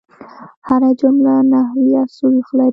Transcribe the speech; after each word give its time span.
هره 0.67 0.91
جمله 1.01 1.33
نحوي 1.51 1.93
اصول 2.03 2.35
لري. 2.57 2.69